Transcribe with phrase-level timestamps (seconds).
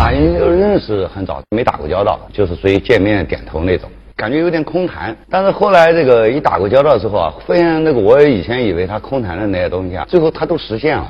[0.00, 5.14] 马云就认识很早，没打过交道，就是属于见面点头那种，感觉有点空谈。
[5.28, 11.06] 但是后来这个一打过交道之后啊，发现那个我以前以为他空谈的那些东西啊，最后他都实现了，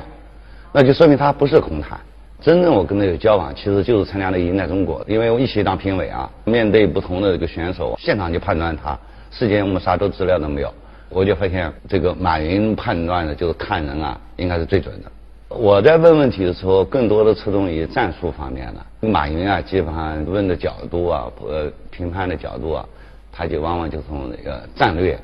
[0.73, 1.97] 那就说明他不是空谈。
[2.41, 8.99] 真正我跟他有交往，其实就是参加那个赢在中国，因为我一起当评委啊，面对不同的这个选手，现场就判断他。
[9.31, 10.73] 事先我们啥都资料都没有，
[11.07, 15.09] 我就发现这个马云判断的就是看人啊，应该是最准的。
[15.57, 19.07] 我在问问题的时候，更多的侧重于战术方面的。
[19.07, 22.85] 马云啊，基本上问的角度啊，呃，评判的角度啊，
[23.31, 25.19] 他就往往就从那个战略，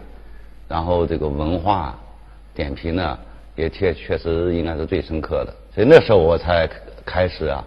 [0.67, 1.97] 然后这个文化
[2.53, 3.17] 点评呢，
[3.55, 5.53] 也确确实应该是最深刻的。
[5.73, 6.69] 所以那时候我才
[7.05, 7.63] 开始啊，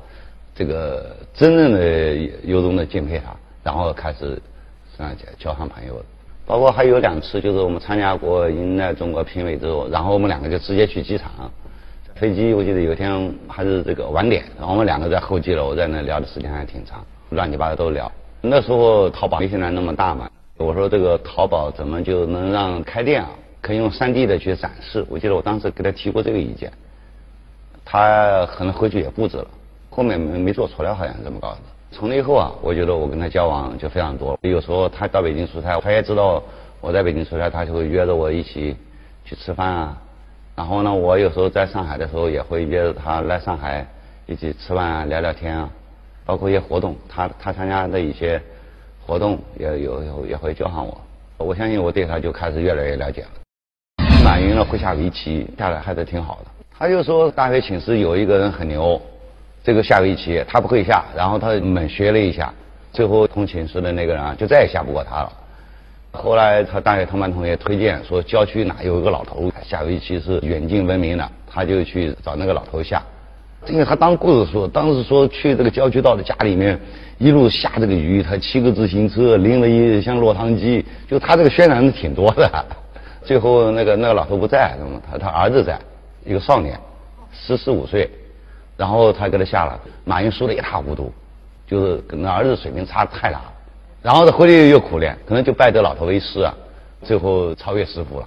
[0.55, 4.41] 这个真正的由衷的敬佩他，然后开始
[4.99, 5.95] 这样交上朋友。
[6.47, 11.31] 包括还有两次，就是我们参加过迎来中国评委之后，然后我们两个就直接去机场。
[12.21, 18.13] 飞机我记得有一天还是这个晚点，然后我们两个在候机楼在那聊的时间还挺长，乱七八糟都聊。
[18.43, 23.31] 那时候淘宝没现在那么大嘛，我说这个淘宝怎么就能让开店啊，
[23.63, 25.03] 可以用三 D 的去展示？
[25.09, 26.71] 我记得我当时给他提过这个意见，
[27.87, 29.47] 他可能回去也布置了，
[29.89, 31.59] 后面没没做出来，好像是这么搞的。
[31.91, 34.39] 从那以后啊，我觉得我跟他交往就非常多。
[34.43, 36.43] 有时候他到北京出差，他也知道
[36.83, 38.77] 我在北京出差，他就会约着我一起
[39.25, 39.97] 去吃饭啊。
[40.61, 43.83] 然后呢，我有时候在上海的时候也会约着他来上海
[44.27, 45.67] 一起吃饭啊、聊聊天啊，
[46.27, 48.39] 包括一些活动，他他参加的一些
[49.07, 51.01] 活动也有也会叫上我。
[51.39, 53.29] 我相信我对他就开始越来越了解了。
[54.23, 56.51] 马云呢会下围棋，下来还是挺好的。
[56.79, 59.01] 他就说大学寝室有一个人很牛，
[59.65, 62.53] 这个下围棋他不会下，然后他猛学了一下，
[62.93, 65.33] 最后同寝室的那个人啊就再也下不过他了。
[66.13, 73.03] 后来他大学同班同学推荐说，郊区哪有一个老头下围棋是远近闻名的，他就去找那个老头下。
[73.69, 76.79] 因为他当故事说，当时说去这个郊区到的家里面，
[77.19, 82.67] 一路下这个雨，他骑个自行车，拎了一箱落汤鸡，就他这个渲染的挺多的。
[83.23, 84.75] 最后那个那个老头不在，
[85.09, 85.79] 他他儿子在，
[86.25, 86.79] 一个少年，
[87.33, 88.11] 十四五岁，
[88.77, 91.13] 然后他给他下了，马云输的一塌糊涂，
[91.67, 93.53] 就是跟那儿子水平差太大了。
[94.03, 96.55] 然后他回去又苦练，可能就拜这老头为师啊，
[97.03, 98.27] 最后超越师傅了。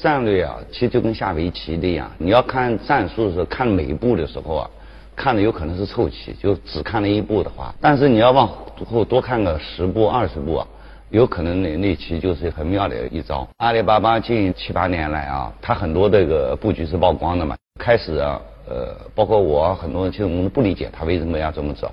[0.00, 4.70] 战略啊，其实就跟下围棋的一样，你要看战术的时候，看每一步的时候啊，
[5.14, 8.48] 看的有可能是凑棋，就只看了一步的话，但是你要往
[8.86, 10.66] 后多看个十步二十步啊，
[11.10, 13.46] 有可能那那棋就是很妙的一招。
[13.58, 21.92] 阿里巴巴近七八年来啊，它很多这个布局是曝光的嘛，开始啊，呃，包括我很多人其实我们不理解他为什么要这么走，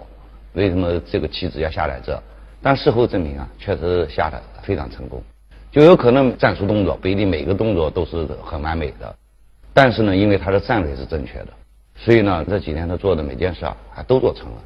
[0.54, 2.20] 为什么这个棋子要下来这。
[2.62, 5.22] 但事后证明啊，确实下的非常成功，
[5.72, 9.16] 就有可能战术动作不一定每个动作都是很完美的，
[9.74, 11.48] 但是呢，因为他的战略是正确的，
[11.96, 14.64] 所以呢，这几年他做的每件事啊，还都做成了。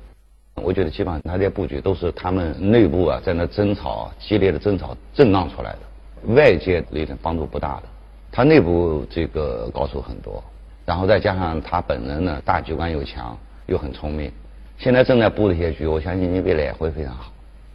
[0.55, 7.83] 我觉得基本上他这些布局都是他们内部啊在那争吵激烈的争吵震荡出来的，外界力量帮助不大的。
[8.31, 10.43] 他内部这个高手很多，
[10.85, 13.37] 然后再加上他本人呢大局观又强
[13.67, 14.31] 又很聪明，
[14.77, 17.31] 现在正在布的一些局，我相信你未来也会非常好。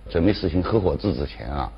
[0.09, 1.71] 准备实行合伙制之前啊，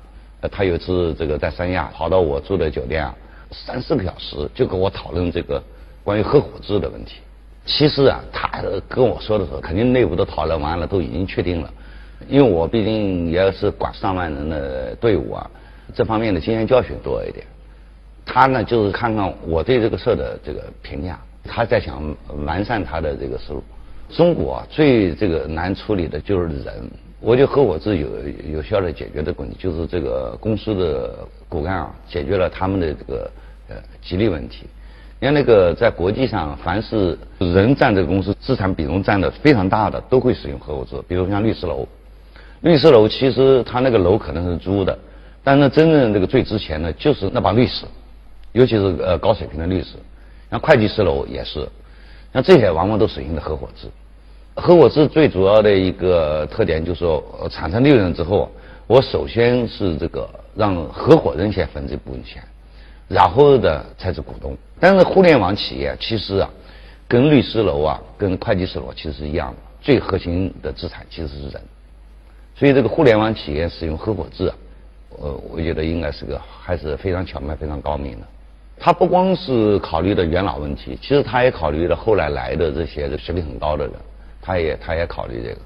[0.51, 3.15] 他有一次这个在三亚跑到我住的酒店啊，
[3.51, 5.61] 三四个小时就跟我讨论这个
[6.03, 7.17] 关于合伙制的问题。
[7.65, 11.71] 其实啊，他跟我说的时候，肯定内部都讨论完了，都已经确定了。
[12.27, 15.51] 因为我毕竟也是管上万人的队伍啊，
[15.93, 17.45] 这方面的经验教训多一点。
[18.25, 22.15] 他呢，就是看看我对这个事的这个评价，他在想
[22.45, 23.63] 完善他的这个思路。
[24.09, 26.89] 中国最这个难处理的就是人。
[27.21, 28.09] 我觉得合伙制有
[28.51, 33.31] 有效的解决的问题，就是这个公司的骨干啊，解决了他们的这个
[33.69, 34.65] 呃激励问题。
[35.19, 40.99] 你看那个在国际上，凡是人占这个公司资产比重占的非常大的，都会使用合伙制。
[41.07, 41.87] 比如像律师楼，
[42.61, 44.97] 律师楼其实他那个楼可能是租的，
[45.43, 47.85] 但是真正这个最值钱的就是那帮律师，
[48.53, 49.89] 尤其是呃高水平的律师。
[50.49, 51.69] 像会计师楼也是，
[52.33, 53.87] 像这些往往都使用的合伙制。
[54.55, 58.51] 合伙制最主要的一个特点就是说，产生利润之后，
[58.85, 62.43] 我首先是这个让合伙人先分这部分钱，
[63.07, 64.55] 然后的才是股东。
[64.79, 66.49] 但是互联网企业其实啊，
[67.07, 71.61] 跟律师楼啊、跟会计师楼其实是一样的，最核心的资产其实是人。
[72.53, 74.55] 所以这个互联网企业使用合伙制，啊，
[75.21, 78.27] 呃，我觉得应该是个还是非常巧妙、非常高明的。
[78.77, 83.93] 他不光是考虑的元老问题，其实他也考虑了后来来的这些学历很高的人。
[84.41, 85.57] 他也他也考虑这个，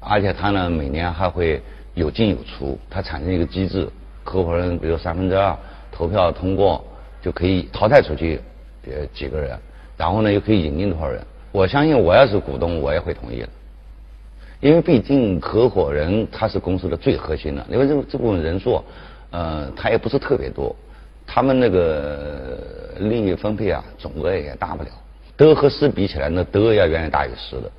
[0.00, 1.60] 而且他呢每年还会
[1.94, 3.88] 有进有出，他产生一个机制，
[4.22, 5.56] 合伙人比如三分之二
[5.90, 6.84] 投票通过
[7.20, 8.40] 就可以淘汰出去
[8.86, 9.58] 呃几个人，
[9.96, 11.20] 然后呢又可以引进多少人。
[11.50, 13.48] 我相信我要是股东我也会同意的，
[14.60, 18.82] 因为毕竟合伙人他是公司的最核心的，因为这这部分人数，
[19.30, 20.74] 呃，他也不是特别多，
[21.26, 22.58] 他们那个
[23.00, 24.88] 利益分配啊，总额也大不了。
[25.36, 27.70] 得和失比起来，那得要远远大于失的。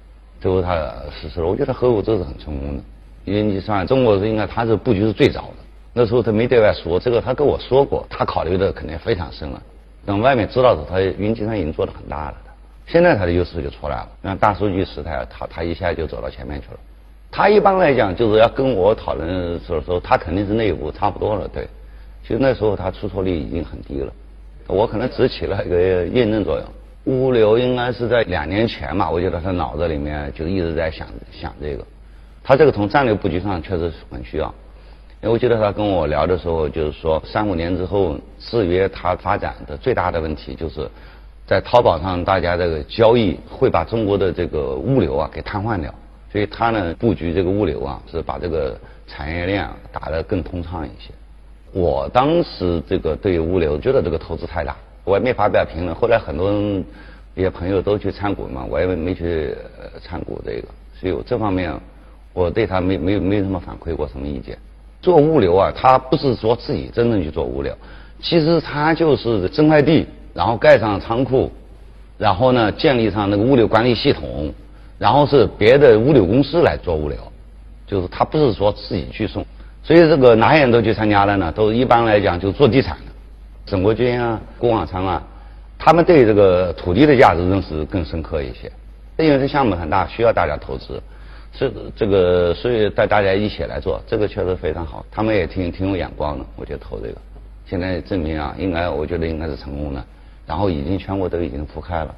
[0.44, 0.76] 最后他
[1.10, 2.84] 实施了，我觉得合伙这是很成功的，
[3.24, 5.64] 因为你算中国是应该他是布局是最早的，
[5.94, 9.64] 那时候他没对外说这个，他跟我说过，他考虑的肯定非常深了。
[10.06, 12.36] 等外面知道的时候，他云计算已经做的很大了。
[12.86, 16.80] 现在他的优势就出来了，像大数据时代，他他一下就走到前面去了。
[17.32, 21.66] 他一般来讲就是要跟我讨论的时候，他肯定是内部差不多了，对。
[22.22, 24.12] 其实那时候他出错率已经很低了，
[24.68, 26.66] 我可能只起了一个验证作用。
[27.06, 31.86] 物流应该是在两年前嘛，我觉得他脑子里面就一直在想想这个。
[32.44, 34.54] 他这个从战略布局上确实很需要。
[35.22, 40.86] 因为我记得他跟我聊的时候，就是说三五年之后，制约他发展的最大的问题就是，
[41.48, 45.94] 在淘宝上大家这个交易会把中国的这个物流啊给瘫痪掉，
[46.30, 48.78] 所以他呢布局这个物流啊是把这个
[49.08, 51.14] 产业链打得更通畅一些。
[51.72, 55.96] 我当时这个对物流觉得这个投资太大，我也没发表评论。
[55.96, 56.84] 后来很多人
[57.36, 59.56] 一些朋友都去参股嘛，我也没去
[60.02, 60.68] 参股这个，
[61.00, 61.74] 所以我这方面
[62.34, 64.58] 我对他没没没什么反馈过什么意见。
[65.02, 67.76] 做物流啊，他不是说自己真正去做物流，
[68.22, 71.52] 其实他就是征快递，然后盖上仓库，
[72.18, 74.54] 然后呢建立上那个物流管理系统，
[74.98, 77.18] 然后是别的物流公司来做物流，
[77.86, 79.46] 就是他不是说自己去送，
[79.84, 81.52] 所以这个哪些人都去参加了呢？
[81.52, 83.12] 都一般来讲就做地产的，
[83.66, 85.24] 沈国军啊、郭广昌啊，
[85.78, 88.72] 他们对这个土地的价值认识更深刻一些，
[89.18, 91.02] 因为这项目很大，需要大家投资。
[91.56, 95.06] 这这个，所以带大家一起来做，这个确实非常好。
[95.12, 97.16] 他们也挺挺有眼光的，我觉得投这个，
[97.66, 100.04] 现在证明啊，应该我觉得应该是成功的。
[100.48, 102.16] 然后已经全国都已经铺开了。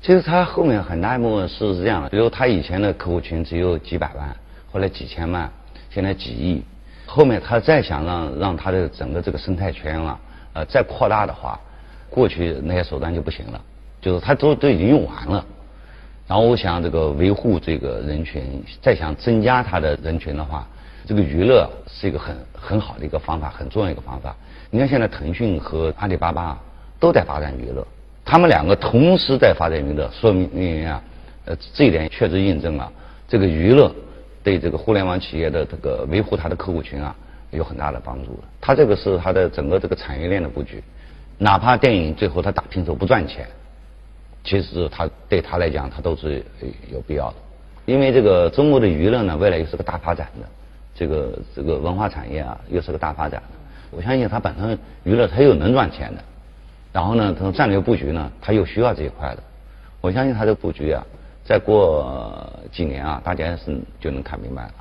[0.00, 4.34] 其实他后面很大一部分是这样的，比如他以前的客户群只有几百万，
[4.72, 5.50] 后来几千万，
[5.90, 6.62] 现在几亿。
[7.06, 10.18] 后面他再想让让他的整个这个生态圈啊，
[10.54, 11.60] 呃，再扩大的话，
[12.08, 13.60] 过去那些手段就不行了，
[14.00, 15.44] 就是他都都已经用完了。
[16.26, 20.66] 然后我想这个维护这个人群，再想增加他的人群的话，
[21.06, 24.34] 这个娱乐是一个很很好的一个方法，很重要一个方法。
[24.70, 26.58] 你看现在腾讯和阿里巴巴
[26.98, 27.86] 都在发展娱乐，
[28.24, 31.02] 他们两个同时在发展娱乐，说明啊，
[31.44, 32.90] 呃，这一点确实印证了
[33.28, 33.94] 这个娱乐
[34.42, 37.14] 对这个互联网企业的这个维护它的客户群啊
[37.54, 38.38] 有很大的帮助。
[38.60, 40.82] 它这个是它的整个这个产业链的布局，
[41.38, 43.46] 哪怕电影最后它打平手不赚钱。
[44.46, 46.44] 其实他对他来讲，他都是
[46.92, 47.36] 有必要的，
[47.86, 50.46] 因为这个中国的娱乐呢，未来又是个大发展的，
[50.94, 53.56] 这个这个文化产业啊，又是个大发展的。
[53.90, 56.22] 我相信他本身娱乐他又能赚钱的，
[56.92, 59.42] 然后呢，他战略布局呢，他又需要这一块的。
[60.02, 61.02] 我相信他的布局啊，
[61.42, 64.74] 再过几年啊，大家是就能看明白了。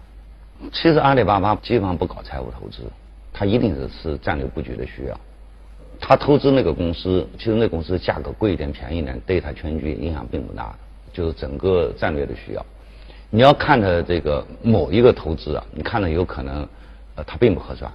[0.72, 2.84] 其实阿里巴巴基本上不搞财务投资，
[3.32, 5.20] 他一定是是战略布局的需要。
[6.00, 10.76] 他投资那个公司，其实那公司价格贵一点、便宜一点，对他全局影响并不大，
[11.14, 12.66] 就是整个战略的需要。
[13.30, 16.68] 你要看他这个某一个投资啊，你看了有可能，
[17.16, 17.92] 呃，他并不合算，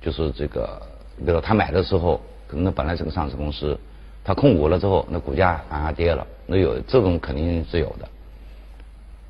[0.00, 0.80] 就是这个，
[1.18, 3.78] 比如说他买的时候，可能本来是个上市公司，
[4.24, 8.08] 他控股了之后，那股价反而跌了，那有这种肯定是有的。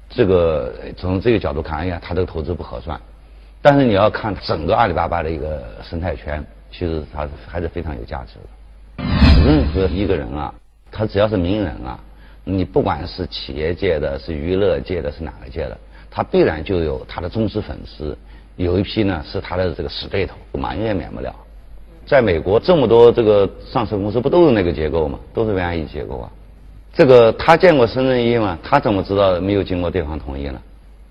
[0.08, 3.00] 这个从这个角度看，哎呀，他这个投资不合算。
[3.60, 6.44] 但是你要看整个阿里巴巴的一个生态圈。
[6.68, 9.04] 其实他还是非常有价值的。
[9.46, 10.52] 任何一个人啊，
[10.90, 11.98] 他只要是名人啊，
[12.44, 15.78] 你不管是企业界的、是娱乐界的、是哪个界的，
[16.10, 18.18] 他必然就有他的忠实粉丝。
[18.56, 21.34] 有一批呢是他的这个死对头，马云也免不了。
[22.04, 25.18] 在美国这么多这个上市公司，不都是那个结构吗？
[25.32, 26.30] 都是 VIE 结构啊。
[26.96, 28.58] 这个他见过孙正义吗？
[28.62, 30.58] 他怎么知道没有经过对方同意呢？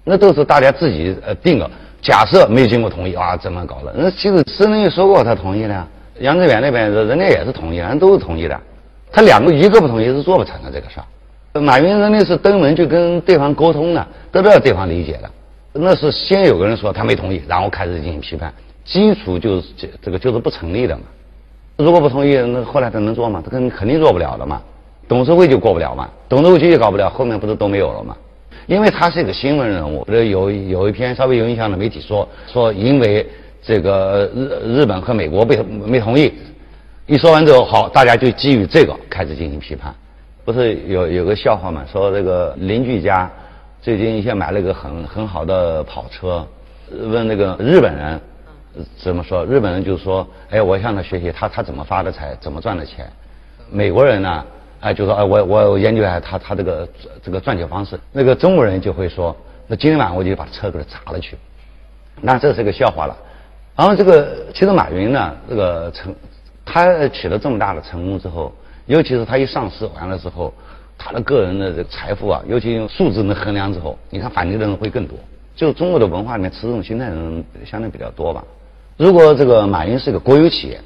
[0.04, 1.70] 那都是大家自己呃定的。
[2.02, 3.94] 假设没经过同意啊，怎么搞的？
[3.96, 5.88] 那其实孙正义说过他同意的，
[6.20, 8.60] 杨致远那边人家也是同意，人都是同意的。
[9.12, 11.62] 他两个一个不同意是做不成的这个事儿。
[11.62, 15.30] 马云人家是登门就跟对方沟通的，都知道对方理解的。
[15.74, 18.52] 那是先有个人说他没同意，然后开始进行批判，
[18.84, 21.04] 基础就是这这个就是不成立的嘛。
[21.78, 23.42] 如果不同意，那后来他能做吗？
[23.44, 24.62] 他肯肯定做不了的嘛。
[25.08, 28.16] 董事会就过不了嘛，董事会继续搞不了，后面不是都没有了吗？
[28.68, 33.28] 因为他是一个新闻人物，有有一篇稍微有影响的媒体说说，因为
[33.62, 36.34] 这个日日本和美国被没同意，
[37.06, 39.94] 一说完之后，好，大家就基于这个开始进行批判。
[40.44, 41.86] 不是有有个笑话嘛？
[41.92, 43.30] 说这个邻居家
[43.82, 46.44] 最近一下买了个很很好的跑车，
[46.92, 48.20] 问那个日本人
[48.98, 49.46] 怎么说？
[49.46, 53.08] 日本人就说：“哎，我向他学习，他他怎么发的财，怎么赚的钱。”
[53.72, 54.44] 美国人呢？
[54.80, 56.88] 哎，就说哎，我我研究一下他他这个
[57.24, 58.00] 这个赚钱方式。
[58.12, 59.36] 那个中国人就会说，
[59.68, 61.38] 那今天晚上我就把车给他砸了去。
[62.22, 63.18] 那这是个笑话了。
[63.76, 66.16] 然后这个其实马云呢，这个成
[66.64, 68.52] 他取得这么大的成功之后，
[68.86, 70.54] 尤其是他一上市完了之后，
[70.98, 75.18] 他的个人的这个财富啊，尤其用数字能衡量之后，你看反对的人会更多。
[75.56, 78.44] 就中国的文化里面持这种心态的人相对比较多吧。
[78.98, 80.80] 如果这个马云是个国有企业，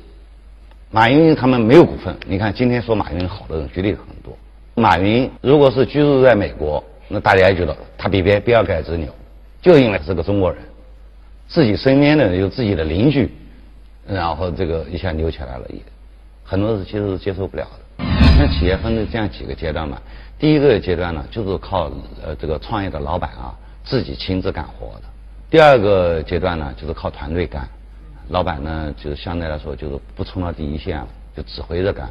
[0.91, 4.35] 马云他们没有股份，你看今天说马云好的人绝对很多。
[4.73, 9.07] 马云如果是居住在美国，那大家也觉得他比别比尔盖茨牛，
[9.61, 10.59] 就因为是个中国人，
[11.47, 13.31] 自己身边的有自己的邻居，
[14.07, 15.79] 然后这个一下牛起来了，也
[16.43, 18.05] 很多人其实是接受不了的。
[18.39, 20.01] 那企业分成这样几个阶段嘛，
[20.39, 21.91] 第一个阶段呢，就是靠
[22.25, 23.53] 呃这个创业的老板啊
[23.83, 25.03] 自己亲自干活的；
[25.51, 27.69] 第二个阶段呢，就是靠团队干，
[28.29, 32.07] 老板呢就是相对来说就是不冲到第一线了，就指挥着干；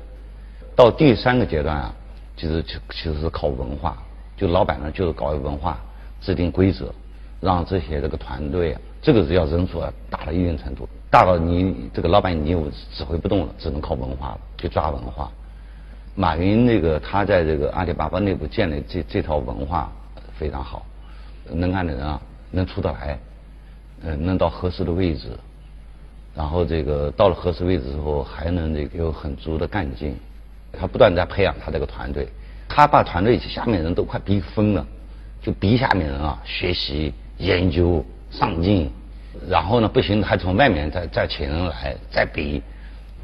[0.77, 1.95] 到第三个阶段啊。
[2.37, 4.01] 其实就其实是靠文化，
[4.37, 5.77] 就老板呢就是搞文化，
[6.21, 6.95] 制定规则，
[7.41, 15.29] 让这些这个团队啊，这个是要人数啊大到一定程度，大到你这个老板你又指挥不动了，只能靠文化了，去抓文化。
[16.15, 19.91] 马云那个他在这个阿里巴巴内部建立这这套文化
[20.39, 20.87] 非常好，
[21.51, 22.21] 能干的人啊
[22.53, 23.19] 能出得来，
[24.05, 25.31] 嗯能到合适的位置，
[26.39, 30.15] 然后这个到了合适位置之后还能这个有很足的干劲。
[30.73, 32.29] 他不断在培养他这个团队，
[32.69, 34.87] 他把团队下面人都快逼疯了，
[35.43, 38.89] 就逼下面人啊学习、研究、上进，
[39.49, 42.63] 然后呢不行还从外面再再请人来再逼。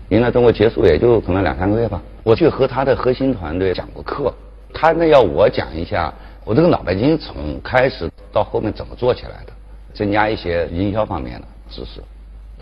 [0.09, 4.35] 迎来中国结束也就可能两三个月吧，我去和他的核心团队讲过课，
[4.73, 6.13] 他呢要我讲一下
[6.45, 9.53] 我这个脑白金从开始到后面怎么做起来的，
[9.95, 12.03] 增加一些营销方面的知识。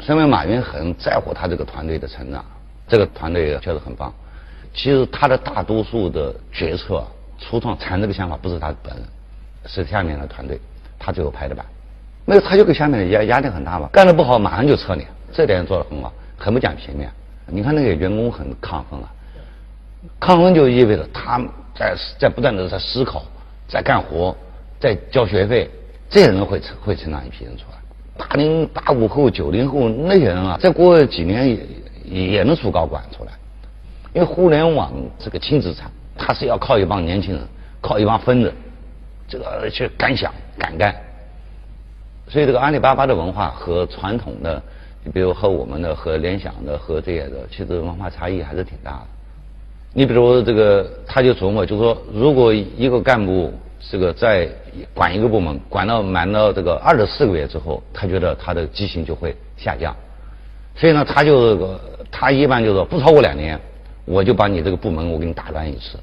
[0.05, 2.45] 身为马云很在乎他这个团队的成长，
[2.89, 4.13] 这个团队确实很棒。
[4.75, 7.07] 其实他的大多数的决策、
[7.39, 9.05] 初创产这个想法不是他本人，
[9.67, 10.59] 是下面的团队，
[10.99, 11.65] 他最后拍的板。
[12.25, 17.11] 那他就给下面的压压力很大嘛，干的不好马上就撤你，这点做的很好，很不讲情面。
[17.47, 19.13] 你看那个员工很亢奋啊，
[20.21, 21.41] 亢奋就意味着他
[21.77, 23.25] 在在不断的在思考，
[23.69, 24.35] 在干活，
[24.81, 25.71] 在交学费，
[26.09, 27.79] 这些人会成会成长一批人出来。
[28.17, 31.49] 八零八五后、九零后那些人啊，再过几年
[32.05, 33.33] 也也能出高管出来。
[34.13, 37.43] 因为互联网这个轻资产，它是要靠一帮年轻人，
[37.81, 38.53] 靠一帮疯子，
[39.27, 40.95] 这个去敢想敢干。
[42.29, 44.63] 所以这个阿里巴巴的文化和传统的，
[45.03, 49.07] 你比如和我们的、和联想的、和这些的，其实文化差异还是挺大的。
[49.95, 53.53] 你比如这个，他就琢磨，就说如果一个干部
[53.91, 54.49] 这个在
[54.95, 59.95] 管一个部门，管到满到这个二十四个月之后，他觉得他的激情就会下降。
[60.75, 61.79] 所以呢，他就
[62.11, 63.61] 他一般就是不超过两年。
[64.05, 65.97] 我就把你这个部门我给你打乱一次，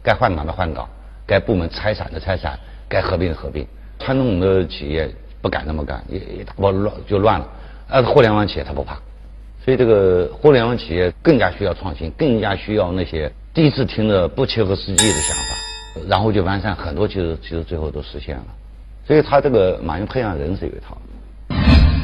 [0.00, 0.88] 该换岗的换岗，
[1.26, 2.56] 该部门拆散的拆散，
[2.88, 3.66] 该合并的合并。
[3.98, 5.10] 传统的企业
[5.40, 7.48] 不敢那么干，一一打包乱就乱了。
[7.88, 8.94] 呃，互联网企业他不怕，
[9.64, 15.61] 所以这个互联网企业更加需要创新，更加需要那些第一次听着不切合实际的想法，
[16.08, 18.44] 然后就完善很多，其实其实最后都实现了。
[19.06, 20.96] 所以他这个马云培养人是有一套。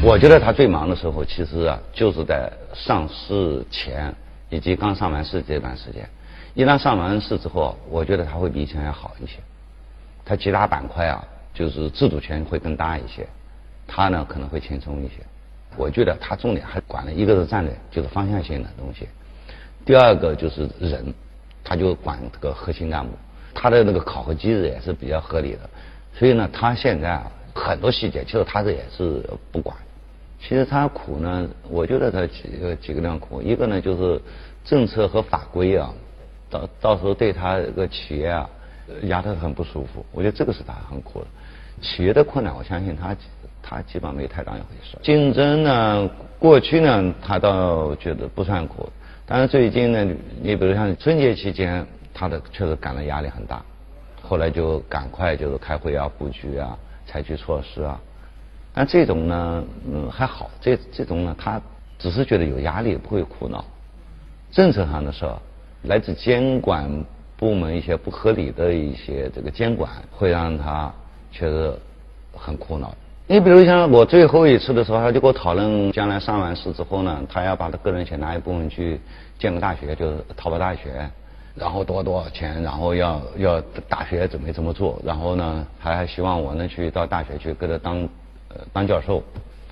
[0.03, 4.15] 我觉得他最忙的时候，其实啊就是在上市前。
[4.51, 6.09] 以及刚上完市这段时间，
[6.55, 9.35] 一旦上完市之后，我觉得他会比以前要好一些。
[10.25, 13.29] 他其他板块啊，就是自主权会更大一些，
[13.87, 15.17] 他呢可能会轻松一些。
[15.77, 19.05] 我觉得他重点还管了一个是战略，就是方向性的东西；
[19.85, 21.13] 第二个就是人，
[21.63, 23.13] 他就管这个核心干部，
[23.55, 25.61] 他的那个考核机制也是比较合理的。
[26.15, 29.77] 所以呢，他现在啊很多细节，其实他这也是不管。
[30.41, 34.21] 其实他苦呢，我觉得他几个几个量苦，一个呢就是
[34.65, 35.93] 政策和法规啊，
[36.49, 38.49] 到到时候对他这个企业啊
[39.03, 41.27] 压得很不舒服，我觉得这个是他很苦的。
[41.81, 43.17] 企业的困难，我相信他
[43.63, 44.97] 他基本上没太当一回事。
[45.03, 48.89] 竞争呢，过去呢他倒觉得不算苦，
[49.27, 50.05] 但是最近呢，
[50.41, 51.85] 你比如像春节期间，
[52.19, 53.63] 他的确实感到压力很大，
[54.21, 58.01] 后来就赶快就是开会啊、布局啊、采取措施啊。
[58.75, 60.51] 但这种呢，嗯，还好。
[60.61, 61.61] 这这种呢，他
[61.97, 63.65] 只是觉得有压力，不会苦恼。
[64.51, 65.37] 政策上的事儿，
[65.83, 66.91] 来自监管
[67.37, 70.93] 部门一些不合理的一些这个监管，会让他
[71.31, 71.73] 确实
[72.35, 72.93] 很苦恼。
[73.27, 79.01] 你比如像我最后一次的时候，他就跟我讨论，将来上完市之后呢，他要把他个人钱拿一部分去
[79.39, 81.09] 建个大学，就是淘宝大学，
[81.59, 88.09] 然后多多少钱，然后要要大学准备怎么做，然后呢，他还希望我能去到大学去给他当。
[88.51, 89.23] 呃，当教授，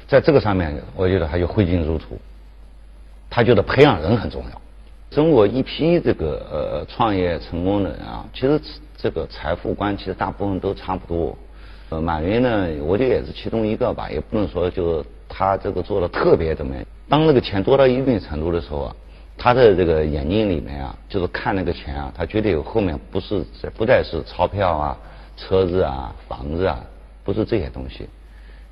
[0.07, 2.19] 在这个上面，我觉得他就挥金如土。
[3.31, 4.61] 他觉得培养人很重要。
[5.09, 8.61] 中国一批这个呃创业成功的人啊，其实
[8.95, 11.35] 这个财富观其实大部分都差不多，
[11.89, 16.85] 呃，马云呢，我觉得也是其中一个吧，也不能说就他这个做的特别怎么样。
[17.09, 18.97] 当那个钱多到一定程度的时候啊，
[19.39, 23.45] 他的这个眼睛里面啊，就是看那个钱啊，他觉得有后面不是
[23.77, 24.99] 不再是钞票啊、
[25.37, 26.83] 车子啊、房子啊，
[27.23, 28.09] 不是这些东西，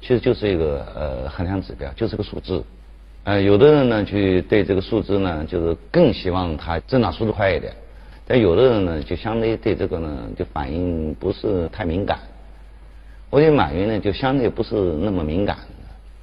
[0.00, 2.64] 其实就是一个呃衡量指标，就是个数字。
[3.24, 7.72] 呃，有的人呢，去对这个数字呢，就是更希望它增长速度快一点；
[8.26, 12.18] 但有的人呢，就相对对这个呢，就反应不是太敏感。
[13.30, 15.56] 我觉得马云呢，就相对不是那么敏感，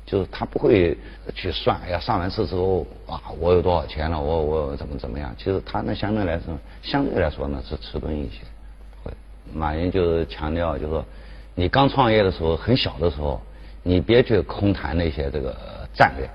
[0.05, 0.97] 就是他不会
[1.33, 5.33] 去算，哎呀，上完市之后，啊，我有多少钱了，我我怎么怎么样？
[5.37, 8.41] 其实他呢，相对来说，相对来说呢，是迟钝一些。
[9.03, 9.11] 会，
[9.53, 11.05] 马云就是强调，就是说，
[11.55, 13.39] 你刚创业的时候，很小的时候，
[13.83, 15.55] 你别去空谈那些这个
[15.93, 16.29] 战略。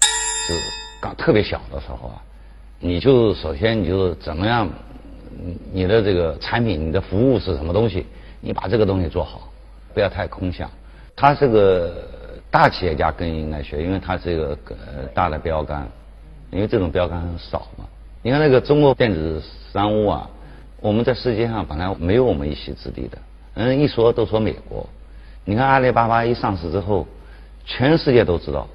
[0.00, 0.54] 是
[1.02, 2.22] 刚特别小的时候啊，
[2.80, 4.66] 你就首先你就怎么样，
[5.70, 8.06] 你的这个产品、你的服务是什么东西，
[8.40, 9.52] 你把这个东西做好，
[9.92, 10.70] 不要太空想。
[11.14, 12.08] 他这个
[12.50, 15.86] 大企业家更应该学，因为他是一个呃大的标杆，
[16.50, 17.84] 因为这种标杆很少嘛。
[18.22, 20.30] 你看那个中国电子商务啊，
[20.80, 23.18] 我们在世界上本来没有我们一席之地的，
[23.54, 24.88] 嗯，一说都说美国。
[25.44, 27.06] 你看阿里巴巴一上市之后，
[27.64, 28.66] 全世界都知道。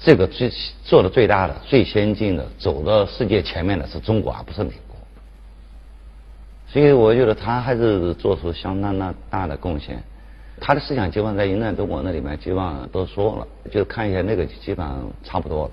[0.00, 0.50] 这个最
[0.84, 4.96] 做的最大的、最先进的、走到世界前面的是中国，而不是美国。
[6.68, 10.02] 所以我觉得他还是做出相当大大的贡献。
[10.60, 15.70] 他的思想基本上在云南中国那里面基本上都说了，就看一下那个基本上差不多了。